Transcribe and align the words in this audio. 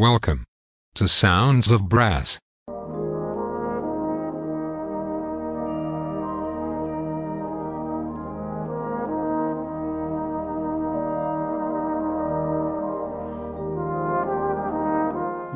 Welcome 0.00 0.44
to 0.94 1.08
Sounds 1.08 1.72
of 1.72 1.88
Brass. 1.88 2.38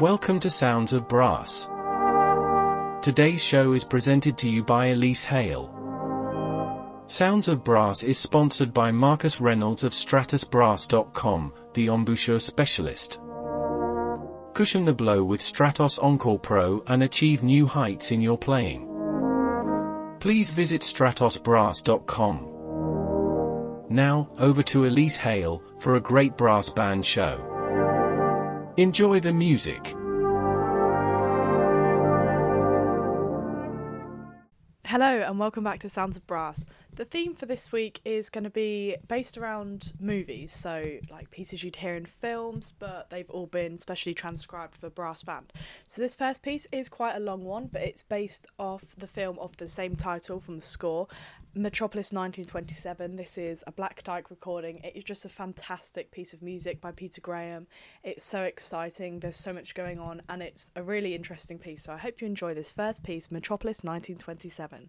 Welcome 0.01 0.41
to 0.41 0.51
Sounds 0.51 0.93
of 0.93 1.07
Brass. 1.07 1.69
Today's 3.01 3.45
show 3.45 3.75
is 3.75 3.85
presented 3.85 4.37
to 4.39 4.51
you 4.51 4.65
by 4.65 4.87
Elise 4.87 5.23
Hale. 5.23 5.71
Sounds 7.07 7.47
of 7.47 7.63
Brass 7.63 8.03
is 8.03 8.19
sponsored 8.19 8.75
by 8.75 8.91
Marcus 8.91 9.41
Reynolds 9.41 9.85
of 9.85 9.93
StratosBrass.com, 9.93 11.53
the 11.75 11.87
embouchure 11.87 12.41
specialist. 12.41 13.21
Cushion 14.55 14.85
the 14.85 14.93
blow 14.93 15.25
with 15.25 15.41
Stratos 15.41 15.99
Encore 16.03 16.39
Pro 16.39 16.83
and 16.87 17.03
achieve 17.03 17.43
new 17.43 17.67
heights 17.67 18.13
in 18.13 18.21
your 18.21 18.37
playing. 18.37 18.87
Please 20.21 20.51
visit 20.51 20.83
StratosBrass.com. 20.83 22.49
Now, 23.89 24.31
over 24.39 24.63
to 24.65 24.85
Elise 24.87 25.17
Hale 25.17 25.63
for 25.79 25.97
a 25.97 26.01
great 26.01 26.37
brass 26.37 26.69
band 26.69 27.05
show. 27.05 28.73
Enjoy 28.77 29.21
the 29.21 29.33
music. 29.33 29.95
Hello 34.85 35.23
and 35.23 35.39
welcome 35.39 35.63
back 35.63 35.79
to 35.79 35.89
Sounds 35.89 36.17
of 36.17 36.27
Brass. 36.27 36.67
The 36.97 37.05
theme 37.05 37.35
for 37.35 37.47
this 37.47 37.71
week 37.71 38.01
is 38.05 38.29
going 38.29 38.45
to 38.45 38.51
be 38.51 38.97
based 39.07 39.39
around 39.39 39.93
movies, 40.01 40.53
so 40.53 40.99
like 41.09 41.31
pieces 41.31 41.63
you'd 41.63 41.77
hear 41.77 41.95
in 41.95 42.05
films, 42.05 42.75
but 42.81 43.09
they've 43.09 43.31
all 43.31 43.47
been 43.47 43.79
specially 43.79 44.13
transcribed 44.13 44.75
for 44.77 44.91
brass 44.91 45.23
band. 45.23 45.53
So 45.87 46.03
this 46.03 46.17
first 46.17 46.43
piece 46.43 46.67
is 46.73 46.89
quite 46.89 47.15
a 47.15 47.21
long 47.21 47.45
one, 47.45 47.69
but 47.73 47.83
it's 47.83 48.03
based 48.03 48.49
off 48.59 48.83
the 48.99 49.07
film 49.07 49.39
of 49.39 49.57
the 49.57 49.69
same 49.69 49.95
title 49.95 50.41
from 50.41 50.57
the 50.57 50.67
score, 50.67 51.07
Metropolis 51.55 52.13
1927. 52.13 53.17
This 53.17 53.37
is 53.37 53.63
a 53.67 53.73
Black 53.73 54.03
Dyke 54.05 54.31
recording. 54.31 54.79
It 54.79 54.97
is 54.97 55.05
just 55.05 55.27
a 55.27 55.29
fantastic 55.29 56.11
piece 56.11 56.33
of 56.33 56.41
music 56.41 56.81
by 56.81 56.93
Peter 56.93 57.21
Graham. 57.21 57.67
It's 58.03 58.25
so 58.25 58.45
exciting, 58.45 59.19
there's 59.19 59.37
so 59.37 59.53
much 59.53 59.75
going 59.75 59.99
on, 59.99 60.23
and 60.31 60.43
it's 60.43 60.71
a 60.77 60.83
really 60.83 61.15
interesting 61.15 61.59
piece. 61.59 61.83
So 61.83 61.93
I 61.93 61.99
hope 61.99 62.23
you 62.23 62.27
enjoy 62.27 62.55
this 62.55 62.73
first 62.73 63.05
piece, 63.05 63.31
Metropolis 63.31 63.85
1927. 63.85 64.89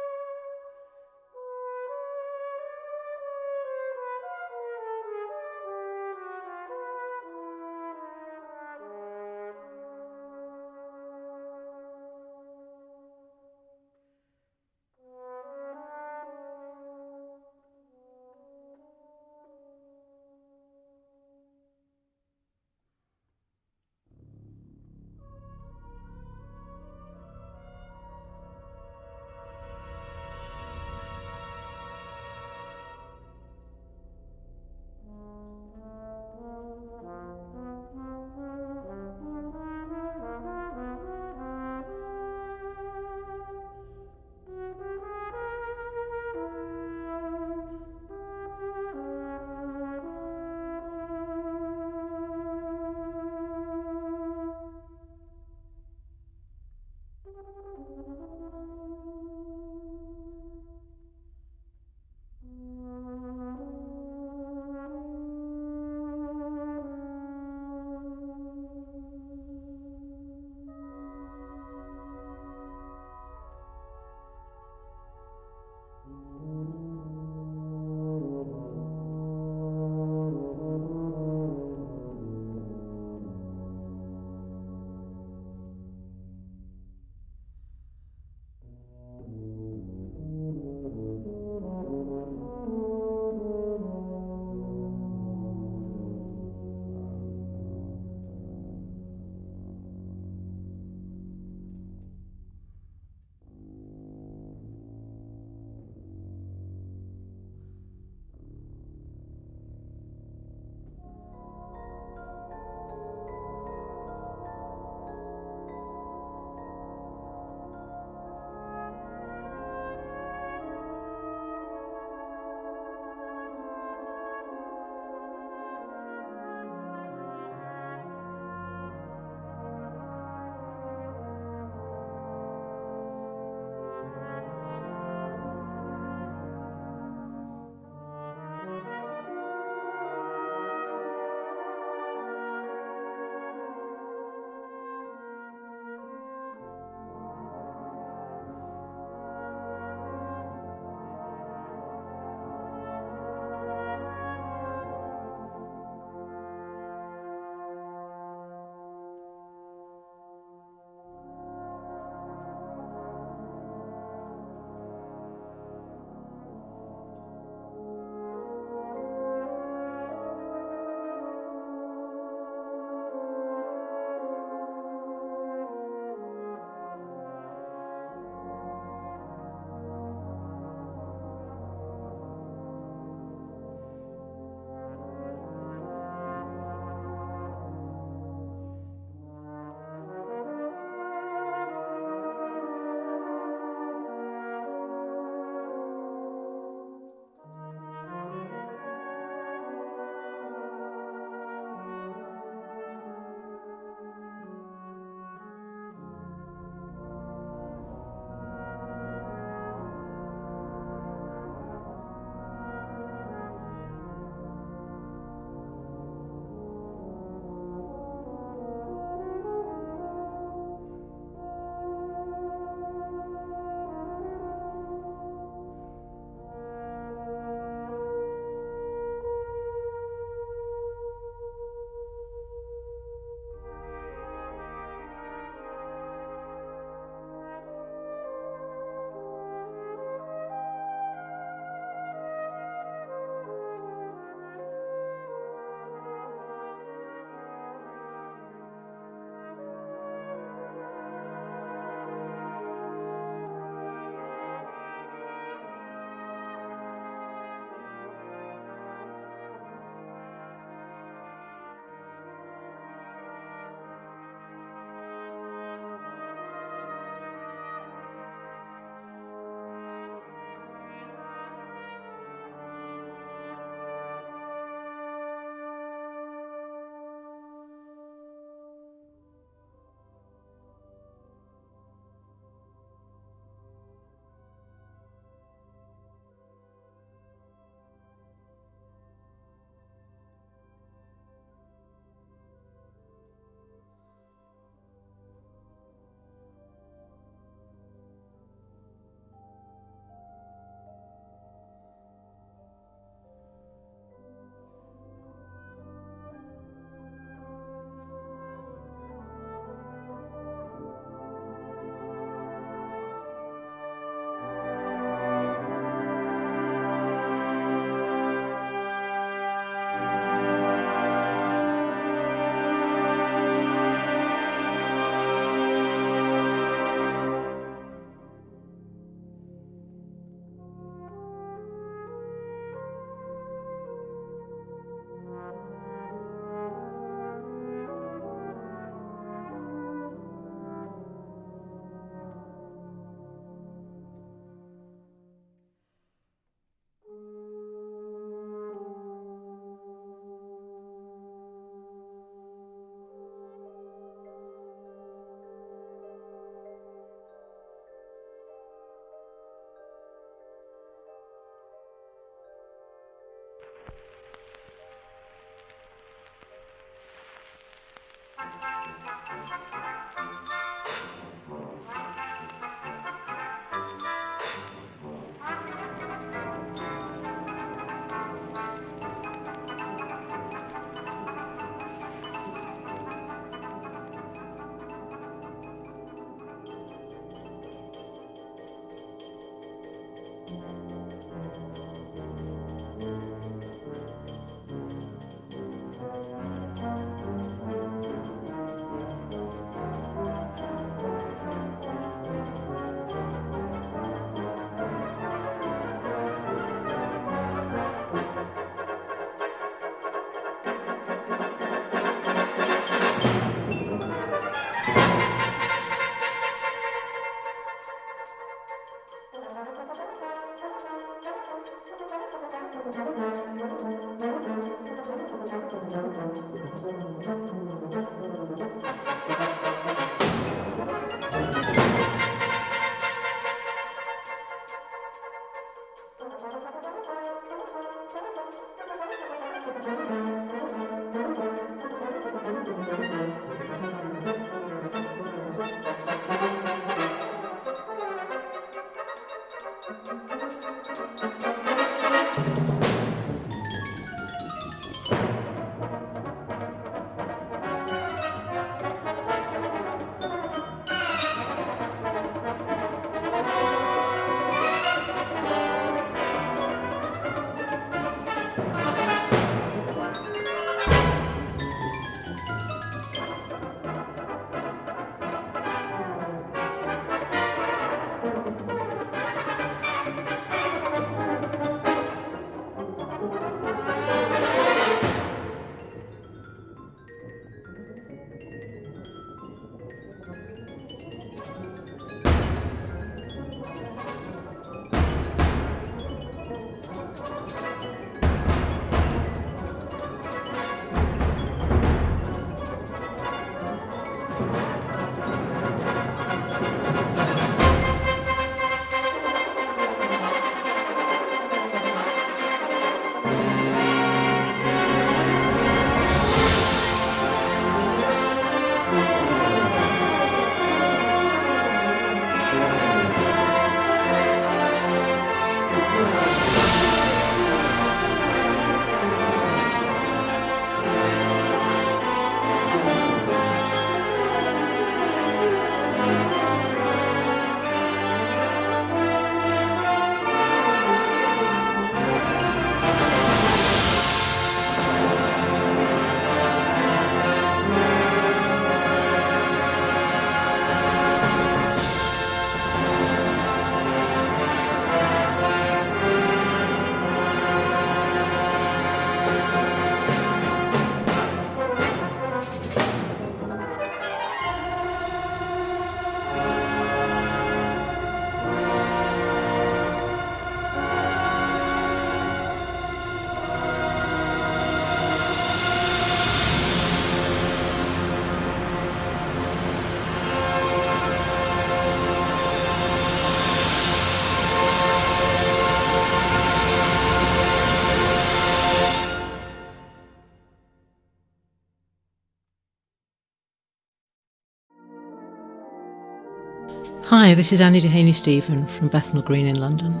Hi, 597.28 597.34
this 597.34 597.52
is 597.52 597.60
Annie 597.60 597.82
Dehaney 597.82 598.14
Stephen 598.14 598.66
from 598.68 598.88
Bethnal 598.88 599.22
Green 599.22 599.46
in 599.46 599.60
London. 599.60 600.00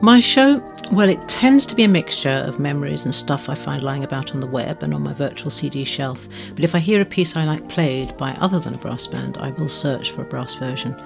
My 0.00 0.20
show, 0.20 0.62
well, 0.90 1.06
it 1.10 1.28
tends 1.28 1.66
to 1.66 1.74
be 1.74 1.84
a 1.84 1.88
mixture 1.88 2.42
of 2.46 2.58
memories 2.58 3.04
and 3.04 3.14
stuff 3.14 3.50
I 3.50 3.54
find 3.54 3.82
lying 3.82 4.04
about 4.04 4.32
on 4.32 4.40
the 4.40 4.46
web 4.46 4.82
and 4.82 4.94
on 4.94 5.02
my 5.02 5.12
virtual 5.12 5.50
CD 5.50 5.84
shelf. 5.84 6.26
But 6.54 6.64
if 6.64 6.74
I 6.74 6.78
hear 6.78 7.02
a 7.02 7.04
piece 7.04 7.36
I 7.36 7.44
like 7.44 7.68
played 7.68 8.16
by 8.16 8.32
other 8.40 8.58
than 8.58 8.72
a 8.72 8.78
brass 8.78 9.06
band, 9.06 9.36
I 9.36 9.50
will 9.50 9.68
search 9.68 10.12
for 10.12 10.22
a 10.22 10.24
brass 10.24 10.54
version. 10.54 10.98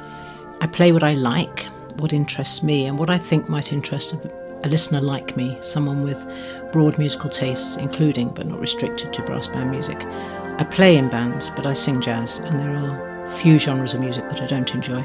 I 0.61 0.69
play 0.69 0.93
what 0.93 1.03
I 1.03 1.15
like, 1.15 1.65
what 1.97 2.13
interests 2.13 2.63
me, 2.63 2.87
and 2.87 2.97
what 2.97 3.11
I 3.11 3.19
think 3.19 3.49
might 3.49 3.73
interest 3.73 4.13
a, 4.13 4.33
a 4.65 4.69
listener 4.69 5.01
like 5.01 5.37
me, 5.37 5.59
someone 5.63 6.05
with 6.05 6.33
broad 6.73 6.97
musical 6.97 7.29
tastes, 7.29 7.75
including 7.75 8.29
but 8.29 8.47
not 8.47 8.61
restricted 8.61 9.13
to 9.15 9.23
brass 9.23 9.49
band 9.49 9.73
music. 9.73 10.05
I 10.05 10.65
play 10.71 10.97
in 10.97 11.09
bands, 11.09 11.51
but 11.51 11.67
I 11.67 11.73
sing 11.73 12.01
jazz, 12.01 12.39
and 12.39 12.61
there 12.61 12.71
are 12.71 13.11
few 13.31 13.59
genres 13.59 13.95
of 13.95 14.01
music 14.01 14.29
that 14.29 14.43
I 14.43 14.47
don't 14.47 14.73
enjoy, 14.75 15.03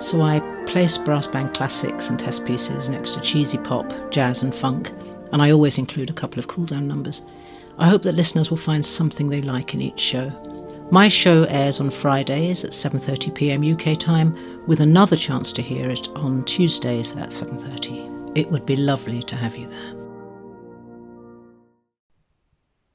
so 0.00 0.22
I 0.22 0.40
place 0.66 0.98
brass 0.98 1.26
band 1.26 1.54
classics 1.54 2.10
and 2.10 2.18
test 2.18 2.44
pieces 2.44 2.88
next 2.88 3.14
to 3.14 3.20
cheesy 3.20 3.58
pop, 3.58 3.92
jazz, 4.10 4.42
and 4.42 4.54
funk, 4.54 4.92
and 5.32 5.42
I 5.42 5.50
always 5.50 5.78
include 5.78 6.10
a 6.10 6.14
couple 6.14 6.38
of 6.38 6.48
cool 6.48 6.66
down 6.66 6.86
numbers. 6.86 7.22
I 7.78 7.88
hope 7.88 8.02
that 8.02 8.14
listeners 8.14 8.50
will 8.50 8.56
find 8.56 8.84
something 8.84 9.28
they 9.28 9.42
like 9.42 9.74
in 9.74 9.80
each 9.80 10.00
show. 10.00 10.30
My 10.90 11.08
show 11.08 11.44
airs 11.44 11.80
on 11.80 11.90
Fridays 11.90 12.64
at 12.64 12.70
7:30 12.70 13.34
p.m. 13.34 13.62
UK 13.62 13.98
time 13.98 14.66
with 14.66 14.80
another 14.80 15.16
chance 15.16 15.52
to 15.52 15.62
hear 15.62 15.90
it 15.90 16.08
on 16.16 16.44
Tuesdays 16.44 17.12
at 17.12 17.28
7:30. 17.28 18.36
It 18.36 18.50
would 18.50 18.64
be 18.64 18.76
lovely 18.76 19.22
to 19.22 19.36
have 19.36 19.56
you 19.56 19.68
there. 19.68 19.94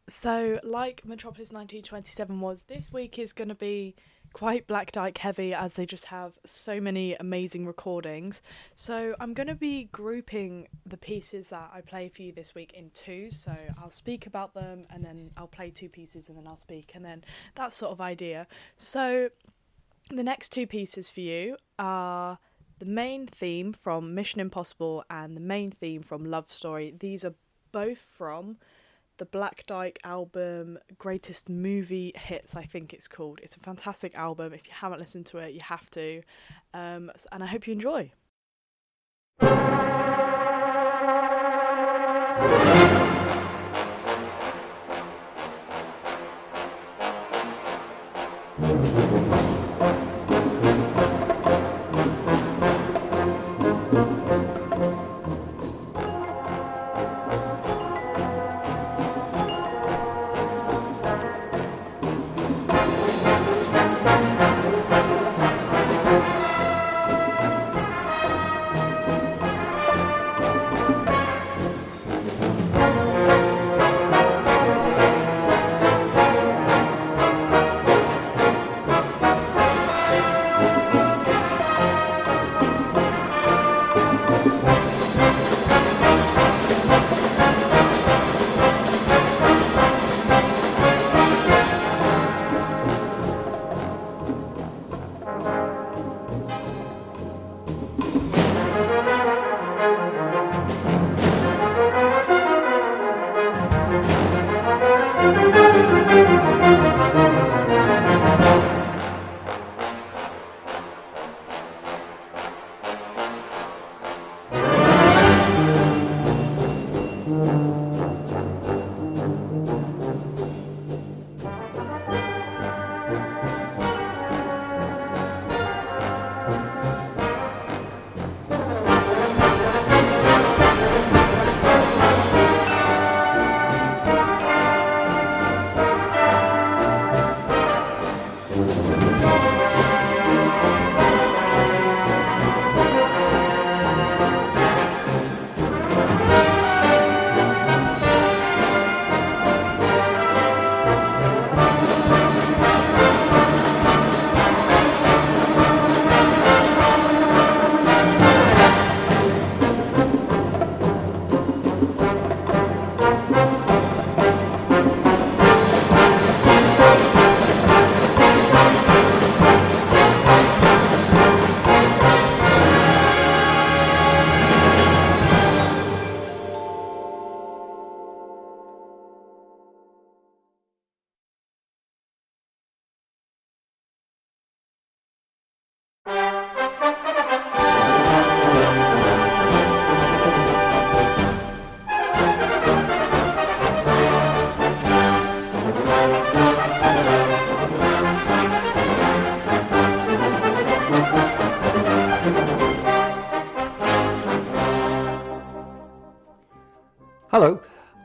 So, 0.10 0.60
like 0.64 1.06
Metropolis 1.06 1.52
1927 1.52 2.40
was, 2.42 2.64
this 2.64 2.92
week 2.92 3.18
is 3.18 3.32
going 3.32 3.50
to 3.50 3.56
be 3.56 3.96
quite 4.34 4.68
Black 4.68 4.92
Dyke 4.92 5.18
heavy 5.20 5.54
as 5.54 5.76
they 5.76 5.86
just 5.86 6.06
have 6.06 6.34
so 6.46 6.82
many 6.82 7.16
amazing 7.16 7.66
recordings. 7.66 8.42
So 8.76 9.16
I'm 9.20 9.34
going 9.34 9.48
to 9.48 9.56
be 9.56 9.86
grouping 9.92 10.68
the 10.86 10.98
pieces 10.98 11.50
that 11.50 11.72
I 11.74 11.82
play 11.82 12.10
for 12.10 12.24
you 12.24 12.32
this 12.32 12.56
week 12.56 12.74
in 12.74 12.90
two. 12.94 13.30
So 13.30 13.56
I'll 13.82 13.92
speak 13.92 14.26
about 14.26 14.54
them 14.54 14.86
and 14.90 15.04
then 15.06 15.32
I'll 15.38 15.48
play 15.48 15.70
two 15.70 15.90
pieces 15.90 16.30
and 16.30 16.38
then 16.38 16.48
I'll 16.48 16.56
speak 16.56 16.92
and 16.96 17.06
then 17.06 17.24
that 17.56 17.72
sort 17.72 17.92
of 17.92 18.02
idea. 18.02 18.48
So 18.76 19.30
the 20.10 20.24
next 20.24 20.50
two 20.50 20.68
pieces 20.68 21.10
for 21.10 21.22
you 21.22 21.56
are 21.78 22.40
the 22.80 22.86
main 22.86 23.28
theme 23.28 23.72
from 23.72 24.16
Mission 24.16 24.42
Impossible 24.42 25.06
and 25.10 25.38
the 25.38 25.42
main 25.42 25.72
theme 25.72 26.02
from 26.02 26.26
Love 26.26 26.52
Story. 26.52 26.94
These 26.98 27.24
are 27.24 27.36
both 27.72 28.00
from 28.00 28.58
the 29.18 29.26
Black 29.26 29.64
Dyke 29.68 30.00
album 30.04 30.80
Greatest 30.98 31.50
Movie 31.50 32.14
Hits, 32.16 32.56
I 32.56 32.64
think 32.64 32.94
it's 32.94 33.08
called. 33.08 33.40
It's 33.44 33.56
a 33.56 33.60
fantastic 33.60 34.16
album. 34.16 34.54
If 34.54 34.68
you 34.68 34.74
haven't 34.74 35.00
listened 35.00 35.26
to 35.28 35.38
it, 35.40 35.54
you 35.54 35.62
have 35.64 35.90
to. 35.92 36.22
Um, 36.74 37.12
and 37.32 37.44
I 37.44 37.46
hope 37.46 37.68
you 37.68 37.74
enjoy. 37.74 38.12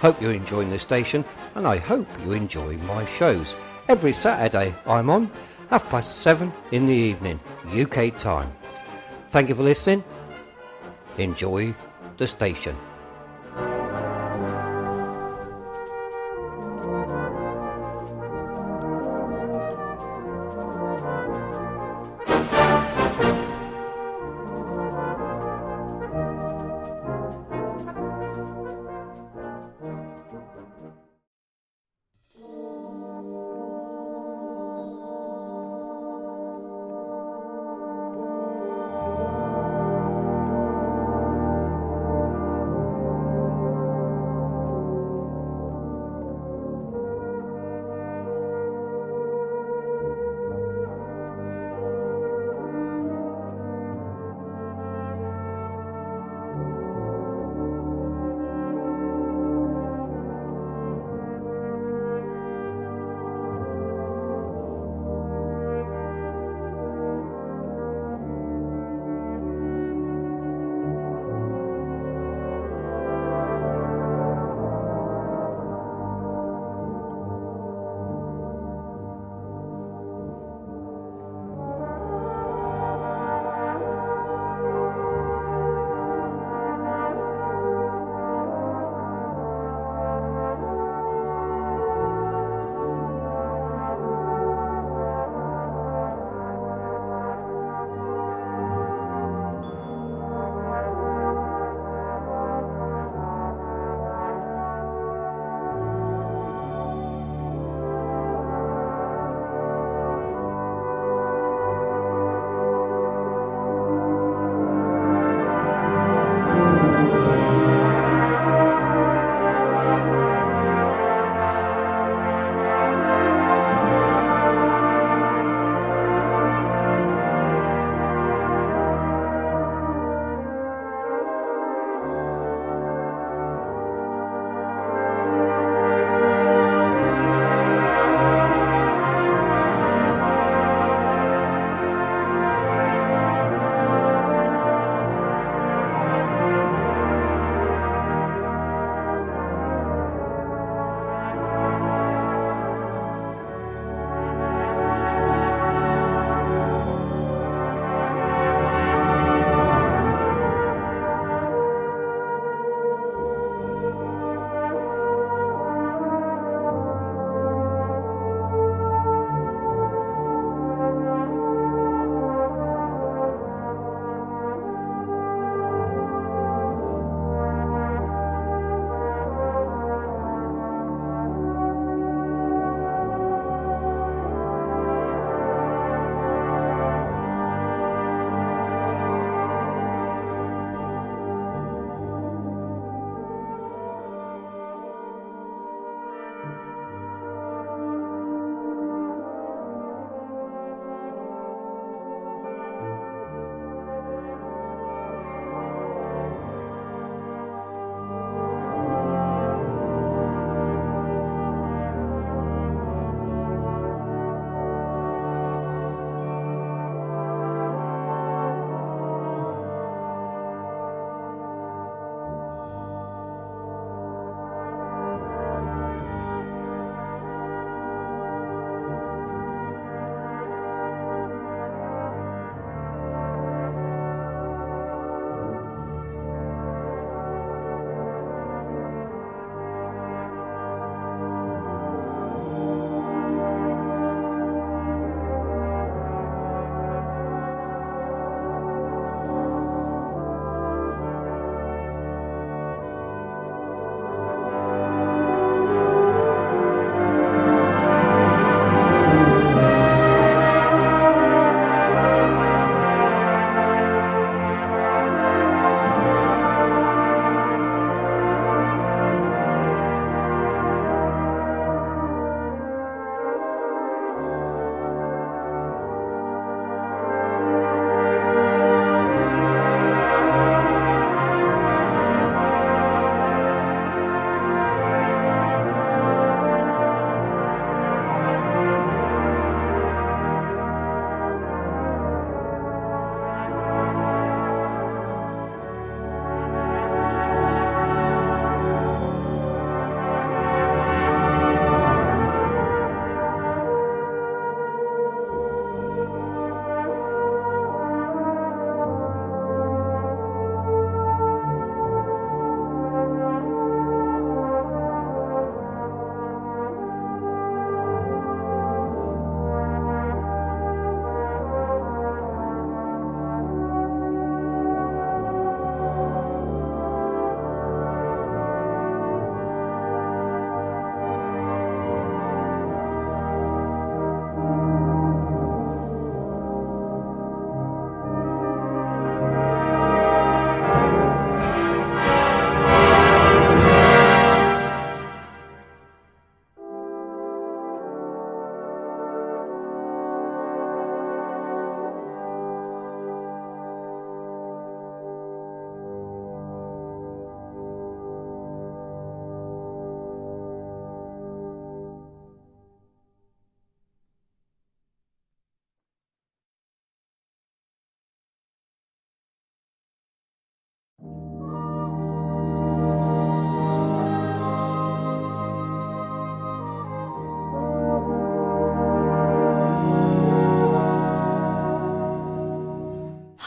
hope 0.00 0.20
you're 0.20 0.32
enjoying 0.32 0.70
the 0.70 0.78
station, 0.78 1.24
and 1.54 1.66
I 1.66 1.76
hope 1.78 2.06
you 2.24 2.32
enjoy 2.32 2.76
my 2.78 3.04
shows. 3.06 3.54
Every 3.88 4.12
Saturday 4.12 4.74
I'm 4.86 5.10
on, 5.10 5.30
half 5.70 5.88
past 5.88 6.18
seven 6.18 6.52
in 6.72 6.86
the 6.86 6.94
evening, 6.94 7.40
UK 7.74 8.16
time. 8.18 8.52
Thank 9.30 9.48
you 9.48 9.54
for 9.54 9.62
listening. 9.62 10.02
Enjoy 11.18 11.74
the 12.16 12.26
station. 12.26 12.76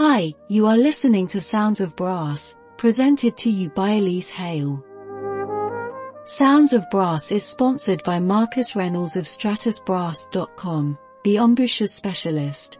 Hi, 0.01 0.33
you 0.47 0.65
are 0.65 0.77
listening 0.77 1.27
to 1.27 1.41
Sounds 1.41 1.81
of 1.81 1.93
Brass, 1.97 2.55
presented 2.77 3.35
to 3.35 3.49
you 3.49 3.67
by 3.67 3.89
Elise 3.95 4.29
Hale. 4.29 4.81
Sounds 6.23 6.71
of 6.71 6.89
Brass 6.89 7.31
is 7.31 7.43
sponsored 7.43 8.01
by 8.05 8.17
Marcus 8.17 8.77
Reynolds 8.77 9.17
of 9.17 9.25
StratosBrass.com, 9.25 10.97
the 11.25 11.35
embouchure 11.35 11.85
specialist. 11.85 12.79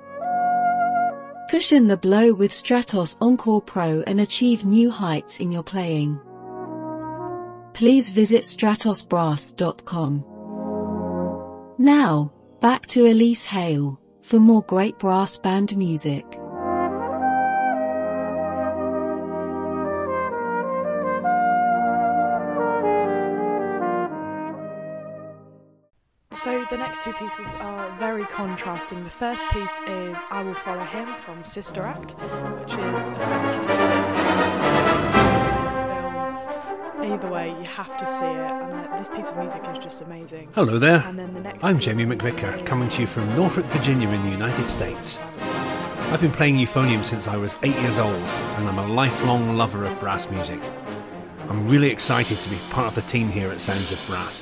Cushion 1.49 1.87
the 1.87 1.97
blow 1.97 2.31
with 2.31 2.53
Stratos 2.53 3.17
Encore 3.19 3.63
Pro 3.63 4.01
and 4.07 4.21
achieve 4.21 4.63
new 4.63 4.89
heights 4.89 5.41
in 5.41 5.51
your 5.51 5.63
playing. 5.63 6.17
Please 7.73 8.07
visit 8.07 8.43
StratosBrass.com. 8.43 10.23
Now, 11.77 12.31
back 12.61 12.85
to 12.87 13.07
Elise 13.07 13.45
Hale, 13.45 13.99
for 14.21 14.39
more 14.39 14.63
great 14.63 14.97
brass 14.99 15.37
band 15.37 15.75
music. 15.75 16.23
Next 26.89 27.03
two 27.03 27.13
pieces 27.13 27.53
are 27.59 27.95
very 27.99 28.25
contrasting. 28.25 29.03
The 29.03 29.11
first 29.11 29.47
piece 29.49 29.79
is 29.85 30.17
I 30.31 30.41
Will 30.41 30.55
Follow 30.55 30.83
Him 30.85 31.05
from 31.23 31.45
Sister 31.45 31.83
Act, 31.83 32.13
which 32.13 32.71
is 32.71 32.79
a 32.79 33.11
fantastic 33.11 33.61
film. 36.97 37.13
Either 37.13 37.29
way, 37.29 37.49
you 37.49 37.65
have 37.65 37.95
to 37.95 38.07
see 38.07 38.25
it, 38.25 38.51
and 38.51 38.73
uh, 38.73 38.97
this 38.97 39.07
piece 39.07 39.29
of 39.29 39.37
music 39.37 39.61
is 39.67 39.77
just 39.77 40.01
amazing. 40.01 40.49
Hello 40.55 40.79
there. 40.79 41.03
And 41.05 41.19
then 41.19 41.35
the 41.35 41.41
next 41.41 41.63
I'm 41.63 41.77
Jamie 41.77 42.05
McVicker, 42.05 42.65
coming 42.65 42.89
to 42.89 43.01
you 43.01 43.07
from 43.07 43.27
Norfolk, 43.35 43.65
Virginia, 43.65 44.09
in 44.09 44.23
the 44.23 44.31
United 44.31 44.65
States. 44.65 45.19
I've 46.11 46.21
been 46.21 46.31
playing 46.31 46.55
euphonium 46.55 47.05
since 47.05 47.27
I 47.27 47.37
was 47.37 47.59
eight 47.61 47.79
years 47.81 47.99
old, 47.99 48.15
and 48.15 48.67
I'm 48.67 48.79
a 48.79 48.87
lifelong 48.87 49.55
lover 49.55 49.83
of 49.83 49.99
brass 49.99 50.27
music. 50.31 50.59
I'm 51.49 51.69
really 51.69 51.91
excited 51.91 52.39
to 52.39 52.49
be 52.49 52.57
part 52.71 52.87
of 52.87 52.95
the 52.95 53.03
team 53.03 53.29
here 53.29 53.51
at 53.51 53.59
Sounds 53.59 53.91
of 53.91 54.03
Brass. 54.07 54.41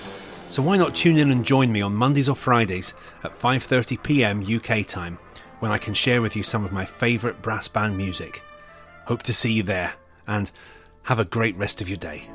So 0.50 0.64
why 0.64 0.78
not 0.78 0.96
tune 0.96 1.18
in 1.18 1.32
and 1.32 1.46
join 1.46 1.72
me 1.72 1.82
on 1.82 1.94
Mondays 1.94 2.30
or 2.30 2.36
Fridays 2.36 2.94
at 3.24 3.32
5:30 3.32 4.02
p.m. 4.02 4.42
UK 4.42 4.88
time, 4.88 5.20
when 5.60 5.72
I 5.72 5.78
can 5.78 5.94
share 5.94 6.22
with 6.22 6.36
you 6.36 6.44
some 6.44 6.66
of 6.66 6.72
my 6.72 6.86
favourite 6.86 7.42
brass 7.42 7.68
band 7.68 7.98
music. 7.98 8.44
Hope 9.06 9.24
to 9.24 9.34
see 9.34 9.54
you 9.54 9.64
there, 9.64 9.94
and 10.26 10.50
have 11.04 11.20
a 11.20 11.26
great 11.26 11.56
rest 11.58 11.82
of 11.82 11.90
your 11.90 11.98
day. 11.98 12.30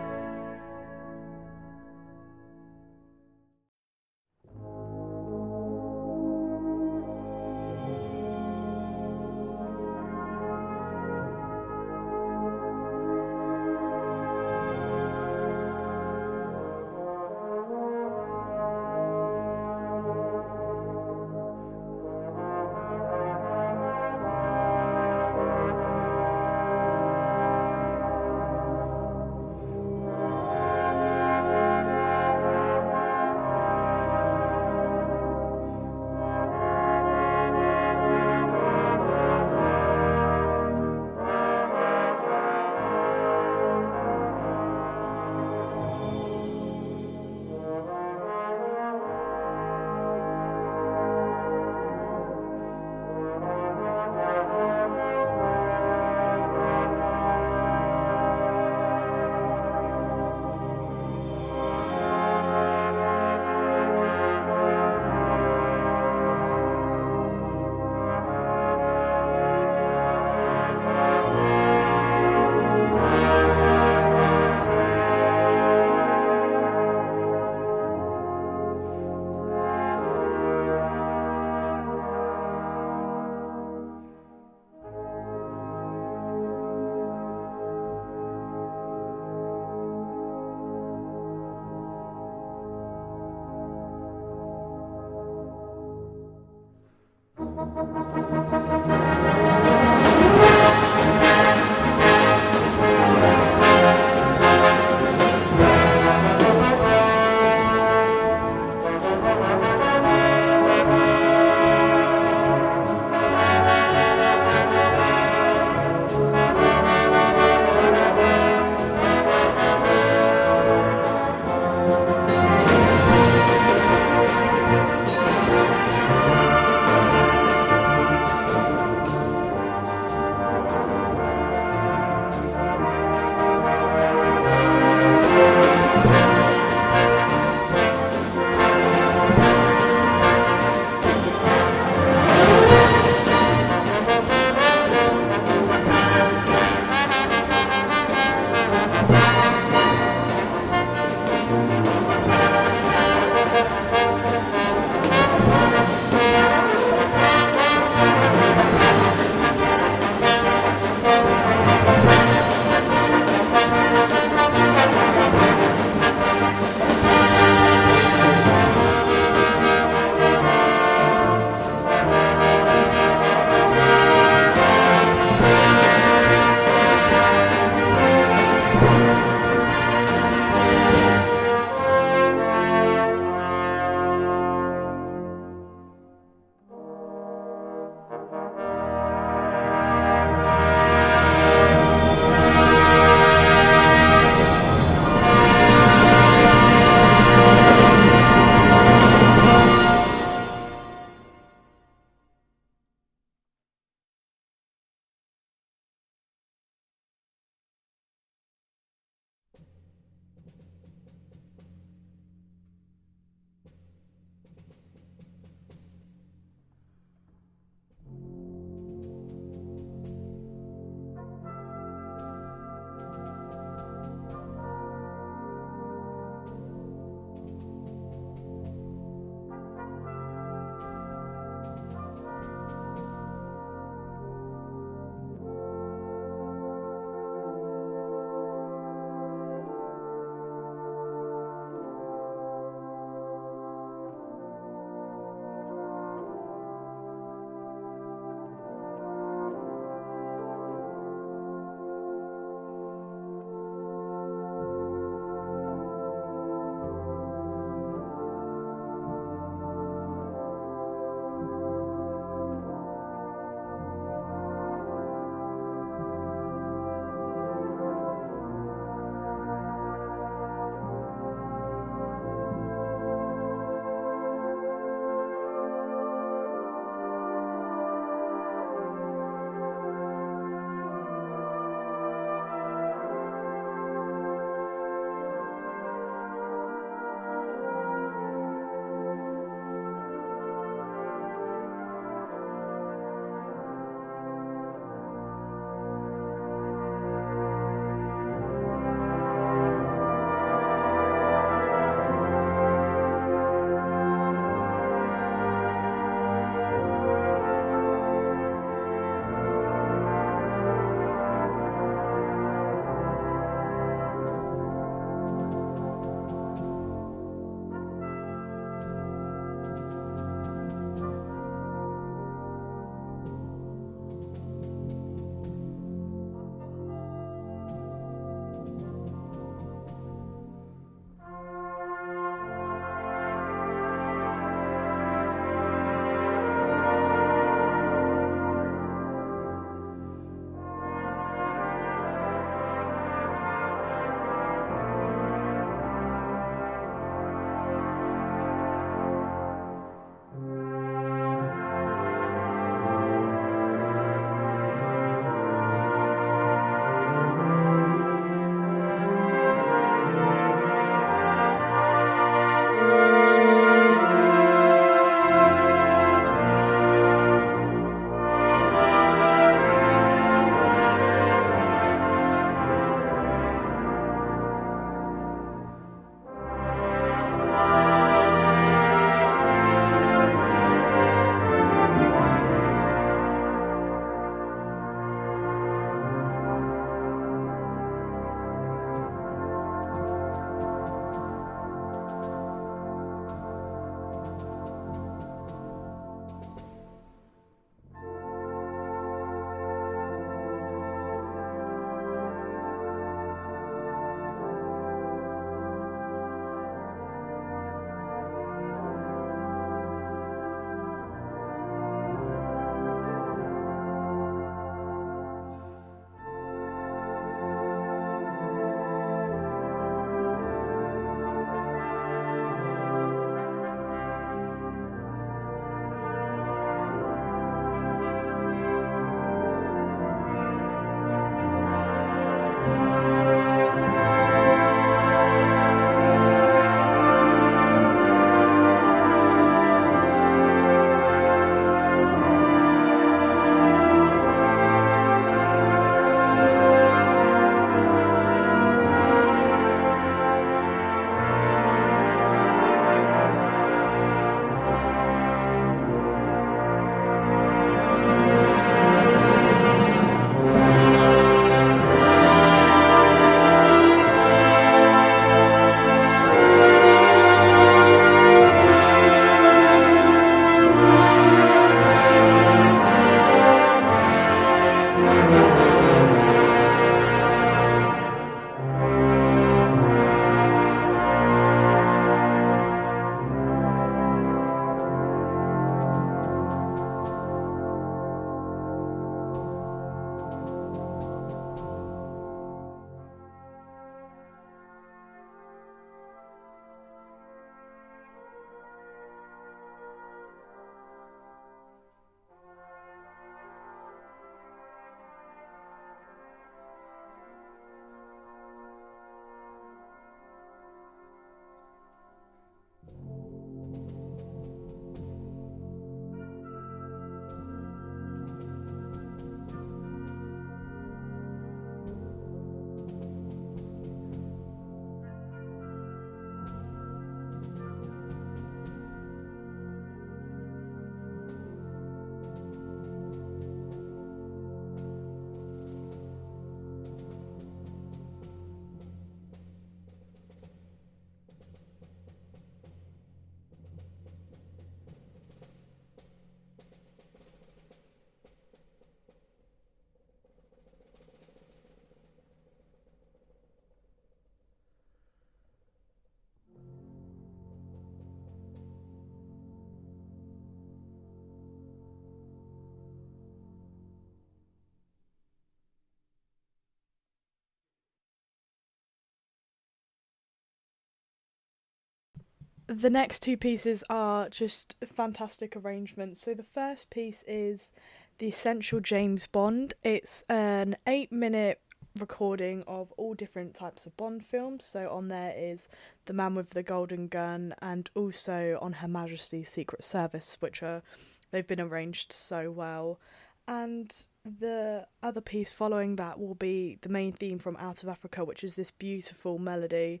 The 572.66 572.90
next 572.90 573.20
two 573.20 573.36
pieces 573.36 573.84
are 573.90 574.28
just 574.28 574.76
fantastic 574.84 575.56
arrangements. 575.56 576.20
So 576.20 576.34
the 576.34 576.42
first 576.42 576.90
piece 576.90 577.22
is 577.26 577.72
the 578.18 578.28
Essential 578.28 578.80
James 578.80 579.26
Bond. 579.26 579.74
It's 579.82 580.24
an 580.28 580.76
eight 580.86 581.12
minute 581.12 581.60
recording 581.98 582.64
of 582.66 582.92
all 582.96 583.14
different 583.14 583.54
types 583.54 583.86
of 583.86 583.96
Bond 583.96 584.24
films. 584.24 584.64
So 584.64 584.88
on 584.90 585.08
there 585.08 585.34
is 585.36 585.68
The 586.06 586.12
Man 586.12 586.34
with 586.34 586.50
the 586.50 586.62
Golden 586.62 587.08
Gun 587.08 587.54
and 587.60 587.90
also 587.94 588.58
on 588.60 588.74
Her 588.74 588.88
Majesty's 588.88 589.50
Secret 589.50 589.84
Service, 589.84 590.36
which 590.40 590.62
are 590.62 590.82
they've 591.30 591.46
been 591.46 591.60
arranged 591.60 592.12
so 592.12 592.50
well. 592.50 592.98
And 593.46 593.94
the 594.24 594.86
other 595.02 595.20
piece 595.20 595.52
following 595.52 595.96
that 595.96 596.18
will 596.18 596.34
be 596.34 596.78
the 596.80 596.88
main 596.88 597.12
theme 597.12 597.38
from 597.38 597.58
Out 597.58 597.82
of 597.82 597.90
Africa, 597.90 598.24
which 598.24 598.42
is 598.42 598.54
this 598.54 598.70
beautiful 598.70 599.38
melody 599.38 600.00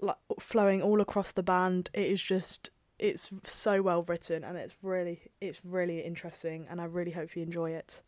like 0.00 0.16
flowing 0.40 0.82
all 0.82 1.00
across 1.00 1.32
the 1.32 1.42
band. 1.42 1.90
It 1.92 2.06
is 2.06 2.22
just 2.22 2.70
it's 2.98 3.30
so 3.44 3.80
well 3.80 4.02
written 4.02 4.42
and 4.42 4.56
it's 4.56 4.74
really 4.82 5.20
it's 5.40 5.64
really 5.64 6.00
interesting 6.00 6.66
and 6.68 6.80
I 6.80 6.84
really 6.84 7.12
hope 7.12 7.36
you 7.36 7.42
enjoy 7.42 7.70
it. 7.70 8.02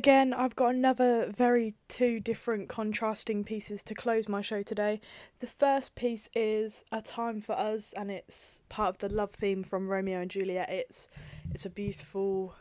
Again, 0.00 0.32
I've 0.32 0.56
got 0.56 0.74
another 0.74 1.26
very 1.30 1.74
two 1.88 2.20
different 2.20 2.70
contrasting 2.70 3.44
pieces 3.44 3.82
to 3.82 3.92
close 3.92 4.30
my 4.30 4.40
show 4.40 4.62
today. 4.62 4.98
The 5.40 5.46
first 5.46 5.94
piece 5.94 6.26
is 6.34 6.84
A 6.90 7.02
Time 7.02 7.42
for 7.42 7.52
Us 7.52 7.92
and 7.92 8.10
it's 8.10 8.62
part 8.70 8.94
of 8.94 8.98
the 9.00 9.14
love 9.14 9.32
theme 9.32 9.62
from 9.62 9.88
Romeo 9.88 10.22
and 10.22 10.30
Juliet. 10.30 10.70
It's 10.70 11.10
it's 11.50 11.66
a 11.66 11.68
beautiful 11.68 12.54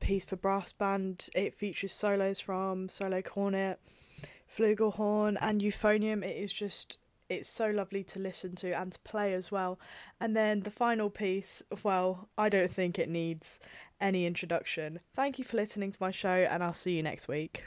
piece 0.00 0.24
for 0.24 0.36
brass 0.36 0.72
band. 0.72 1.28
It 1.34 1.52
features 1.52 1.92
solos 1.92 2.40
from 2.40 2.88
solo 2.88 3.20
cornet, 3.20 3.78
flugelhorn 4.48 5.36
and 5.42 5.60
euphonium. 5.60 6.24
It 6.24 6.38
is 6.38 6.54
just 6.54 6.96
it's 7.30 7.48
so 7.48 7.70
lovely 7.70 8.02
to 8.04 8.18
listen 8.18 8.54
to 8.56 8.72
and 8.72 8.92
to 8.92 8.98
play 9.00 9.32
as 9.32 9.50
well. 9.50 9.78
And 10.20 10.36
then 10.36 10.60
the 10.60 10.70
final 10.70 11.08
piece, 11.08 11.62
well, 11.82 12.28
I 12.36 12.48
don't 12.48 12.70
think 12.70 12.98
it 12.98 13.08
needs 13.08 13.60
any 14.00 14.26
introduction. 14.26 15.00
Thank 15.14 15.38
you 15.38 15.44
for 15.44 15.56
listening 15.56 15.92
to 15.92 15.98
my 16.00 16.10
show, 16.10 16.46
and 16.50 16.62
I'll 16.62 16.74
see 16.74 16.96
you 16.96 17.02
next 17.02 17.28
week. 17.28 17.64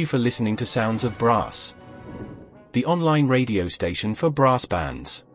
You 0.00 0.06
for 0.06 0.18
listening 0.18 0.56
to 0.56 0.64
Sounds 0.64 1.04
of 1.04 1.18
Brass, 1.18 1.76
the 2.72 2.86
online 2.86 3.28
radio 3.28 3.68
station 3.68 4.14
for 4.14 4.30
brass 4.30 4.64
bands. 4.64 5.26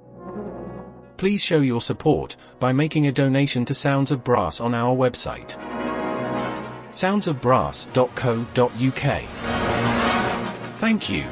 Please 1.17 1.39
show 1.39 1.59
your 1.59 1.81
support 1.81 2.35
by 2.59 2.73
making 2.73 3.05
a 3.05 3.11
donation 3.11 3.63
to 3.65 3.75
Sounds 3.75 4.09
of 4.09 4.23
Brass 4.23 4.59
on 4.59 4.73
our 4.73 4.95
website 4.95 5.55
soundsofbrass.co.uk. 6.91 9.23
Thank 10.79 11.09
you. 11.09 11.25